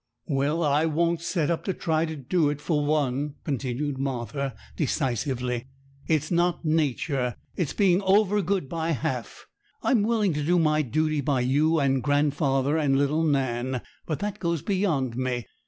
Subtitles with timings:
[0.25, 5.67] 'Well, I won't set up to try to do it for one,' continued Martha decisively;
[6.07, 9.45] 'it's not nature; it's being over good by half.
[9.83, 14.39] I'm willing to do my duty by you and grandfather and little Nan; but that
[14.39, 15.45] goes beyond me.